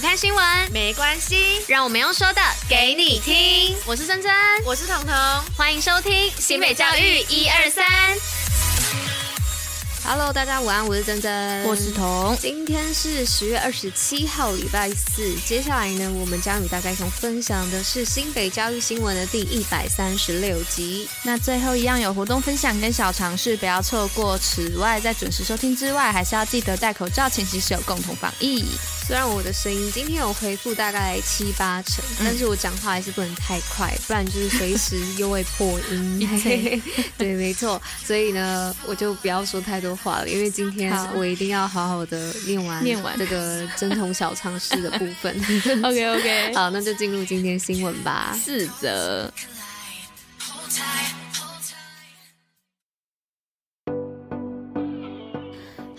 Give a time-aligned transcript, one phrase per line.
[0.00, 3.76] 不看新闻没关系，让我们用说的给你听。
[3.84, 4.32] 我是珍珍，
[4.64, 5.14] 我是彤彤，
[5.54, 7.84] 欢迎收听新北教育一二三。
[10.02, 12.34] Hello，大家午安，我是珍珍，我是彤。
[12.40, 15.34] 今天是十月二十七号，礼拜四。
[15.46, 21.06] 接下来呢，我们将与大家一同分享的是新北教育新闻的第一百三十六集。
[21.22, 24.38] 那最后一样有活动分享跟小尝试，不要错过。
[24.38, 28.64] 此外，在准时收听之外，还是要记得戴口罩，勤洗手，共同防疫。
[29.10, 36.20] 虽然我的声音今天有恢复大概七八成，嗯、但是我讲话还是不能太快，不然就是随时又会破音。
[37.18, 37.82] 对，没错。
[38.06, 45.36] 所以呢，我就不要说太多话了，因为今天我一定要好好的念完念完这个针筒小常识的部分。
[45.82, 48.38] OK OK，好，那就进入今天新闻吧。
[48.40, 49.28] 四则。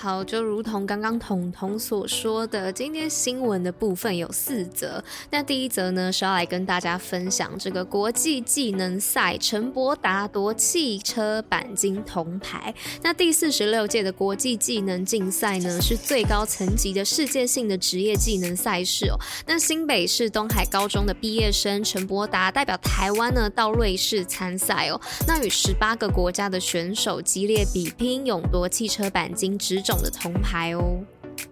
[0.00, 5.02] 好，就如同刚刚彤彤所说的，今天新闻的部分有四则。
[5.28, 12.72] 那第一则呢，是要来跟大家分享这个国际技能赛，陈柏达夺汽车钣金铜牌。
[13.02, 19.18] 那第四十六届的国际技能竞赛呢，是最高层级的世界性的职业技能赛事哦。
[19.48, 25.00] 那新北市东海高中的毕业生陈柏达代表台湾呢，到瑞士参赛哦。
[25.26, 31.00] 那与十八个国家的选手激烈比拼，勇夺汽车钣金职种的铜牌哦。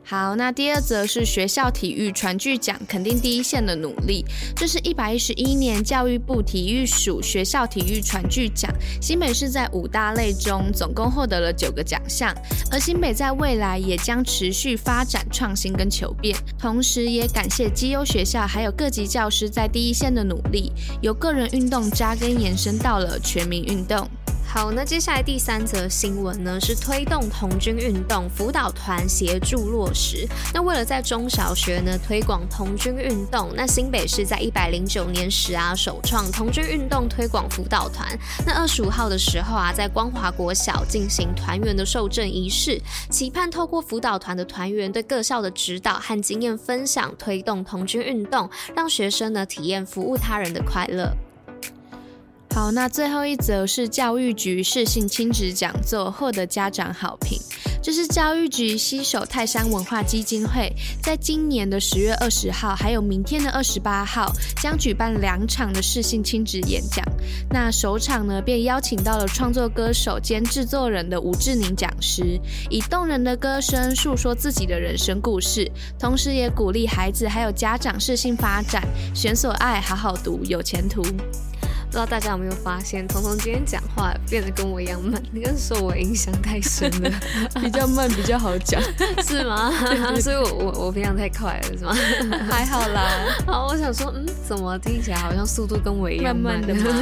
[0.03, 4.25] 好，那第二则是学校体育传巨奖，肯定第一线的努力。
[4.55, 8.71] 这是一百一十一年教育部体育署学校体育传巨奖，
[9.01, 12.33] 新北市在五大类中总共获得了九个奖项。
[12.71, 24.09] 而新北在未来也将持续发展创新跟求变，同时也感谢绩优学校还有各级教师在第一线的努力，由个人运动扎根延伸到了全民运动。
[24.49, 30.27] 好，那接下来第三则新闻呢，是推动童军运动辅导团协助落实。
[30.55, 38.19] 那为了在中小学呢推广童军运动，那新北市在一百零九年时啊，首创童军运动推广辅导团。
[38.47, 42.81] 那二十五号的时候啊，在光华国小进行团员的受证仪式，
[43.11, 51.15] 期盼透过辅导团的团员对各校的指导和经验分享，推动童军运动，让学生呢体验服务他人的快乐。
[52.57, 57.39] 好，那最后一则是教育局适性亲子讲座获得家长好评。
[57.83, 60.73] 这是教育局携手泰山文化基金会，
[61.03, 67.05] 在今年的十月二十号，还有明天的二十八号，将举办两场的适性亲子演讲。
[67.51, 72.41] 那首场呢，便邀请到了创作歌手兼制作人的吴志宁讲师，
[72.71, 78.83] 以动人的歌声诉说自己的人生故事，同时也鼓励孩子还有家长适性发展，
[79.15, 81.03] 选所爱，好好读，有前途。
[81.97, 87.11] 不知道大家有没有发现，彤彤今天讲话变得跟我一样慢，应该是受我影响太深了，
[87.59, 88.79] 比较慢比较好讲，
[89.27, 89.73] 是吗？
[90.21, 91.95] 所以我我我平常太快了，是吗？
[92.51, 93.41] 还好啦。
[93.47, 97.01] 好，我想说，嗯，怎么听起来好像速度跟我一样慢，的吗？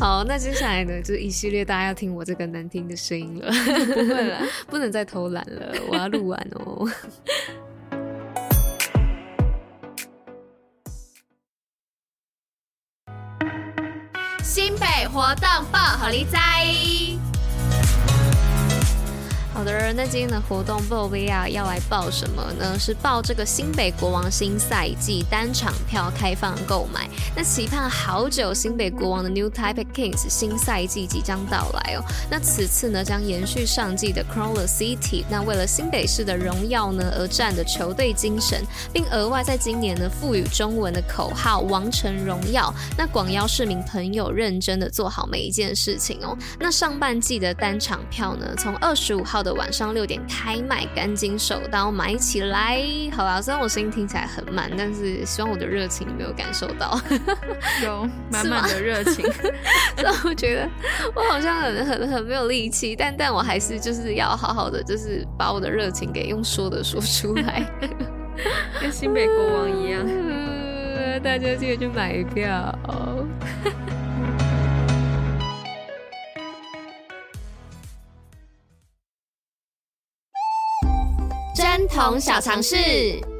[0.00, 6.88] 好，那接下来呢，就是一系列大家要听我这个难听的声音了，不会了，不能再偷懒了，我要录完哦。
[14.44, 16.38] 新北活动报，好利在。
[19.54, 22.76] 好的，那今天的活动报 V R 要来报什么呢？
[22.76, 27.08] 是报这个新北国王新赛季单场票开放购买。
[27.36, 32.02] 那期盼好久，新北国王的 New Taipei Kings 新赛季即将到来哦。
[32.28, 38.60] 那此次呢，将延续上季的 Crown the City，那为了新北市的荣耀呢而战的球队精神，
[38.92, 42.74] 并额外在今年呢赋予中文的口号“王城荣耀”。
[42.98, 46.36] 那广邀市民朋友认真的做好每一件事情哦。
[46.58, 49.43] 那上半季的单场票呢，从二十五号。
[49.44, 52.82] 的晚上六点开卖，赶紧手刀买起来！
[53.12, 56.98] 好啦，虽然我声音听起来很慢，但是希望我的热情你没有感受到，
[57.84, 59.24] 有 满满的热情。
[60.02, 60.68] 让 我觉得
[61.14, 67.62] 我好像很很很没有力气，但但我还是就是要好好的，就是把我的热情给用说的说出来，
[68.80, 70.04] 跟新北国王一样。
[71.22, 72.76] 大家记得去买票。
[81.88, 83.33] 童小常识。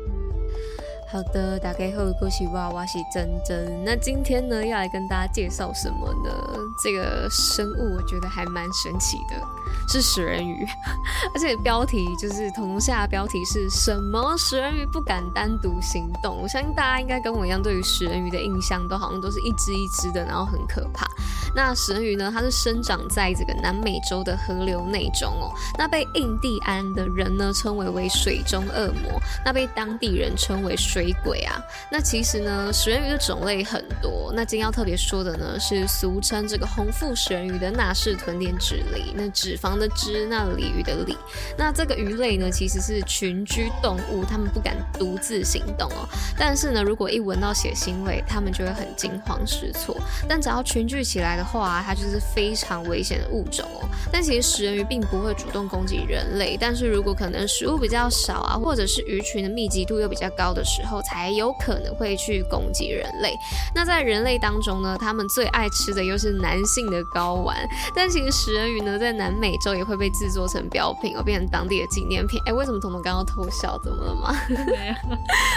[1.14, 3.84] 好的，大家好，我是娃娃，是珍珍。
[3.84, 6.58] 那今天呢，要来跟大家介绍什么呢？
[6.82, 9.40] 这个生物我觉得还蛮神奇的，
[9.86, 10.66] 是食人鱼。
[11.32, 14.36] 而且标题就是同下标题是什么？
[14.36, 16.36] 食人鱼不敢单独行动。
[16.42, 21.08] 我相信大家应该跟我一样，对于食人鱼的印象都好像都是一只一只的，然后很可怕。
[21.54, 25.54] 那食人鱼呢，它是生长在这个南美洲的河流内中哦。
[25.78, 31.03] 那被印第安的人呢称为为水中恶魔，那被当地人称为水。
[31.04, 34.32] 水鬼啊，那其实呢，食人鱼的种类很多。
[34.34, 39.12] 那今天要特别说的呢，是俗称这个红腹食人鱼的纳氏臀点脂鲤。
[39.14, 41.14] 那脂肪的脂，那鲤鱼的鲤。
[41.58, 46.08] 那这个鱼类呢，其实是群居动物，它们不敢独自行动哦。
[46.38, 49.94] 但是呢，如果一闻到血腥味，它们就会很惊慌失措。
[50.26, 53.86] 但只要群聚起来的话，它就是非常危险的物种哦。
[54.10, 63.34] 但其实食人鱼并不会主动攻击人类，但是如果可能食物比较少啊，或者是鱼群的密集度又比较高的时候，才有可能会去攻击人类。
[63.74, 67.56] 那在人类当中呢，他们最爱吃的又是男性的睾丸。
[67.94, 72.40] 但其实食人鱼呢，在南美洲也会被制作成标品，而变成当地的纪念品。
[72.46, 73.78] 哎，为什么彤彤刚刚偷笑？
[73.82, 74.34] 怎么了吗？
[74.48, 75.16] 没有。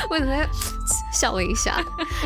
[0.09, 0.45] 为什么要
[1.11, 1.83] 笑了一下？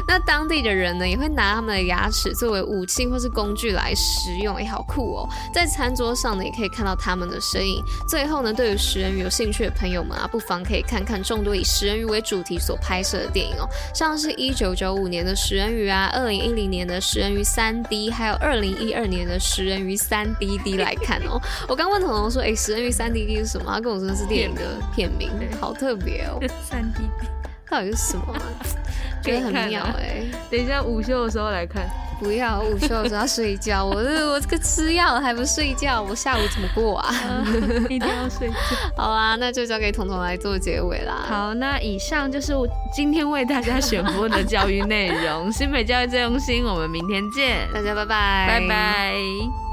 [0.07, 4.55] 那当地的人呢，也会拿他们的牙齿作为武器或是工具来食用。
[4.55, 5.29] 哎，好酷哦！
[5.53, 7.83] 在餐桌上呢，也可以看到他们的身影。
[8.07, 12.90] 最后呢，对于食人鱼有兴趣的朋友们啊，不妨可以看看众多以食人鱼为主题所拍。
[12.91, 21.39] 拍摄的电影哦，像是一九九五年的食人鱼啊，二零一零年的食人鱼三 D，还有二零一二年的食人鱼三 D D 来看哦。
[21.69, 23.71] 我刚问彤彤说，哎、欸，食人鱼三 D D 是什么？
[23.73, 25.29] 他跟我说是电影的片名，
[25.61, 26.37] 好特别哦。
[26.69, 27.27] 三 D D
[27.69, 28.35] 到底是什么？
[29.23, 30.25] 觉得很妙哎。
[30.49, 31.89] 等一下午休的时候来看。
[32.21, 33.83] 不要，午休的时候要睡觉。
[33.83, 37.11] 我我这个吃药还不睡觉，我下午怎么过啊？
[37.89, 38.55] 一定要睡觉。
[38.95, 41.25] 好啊，那就交给彤彤来做结尾啦。
[41.27, 45.51] 好，那以上就是我今天为大家选播的教育内容。
[45.51, 49.70] 新北教育最用心，我们明天见，大家拜拜，拜拜。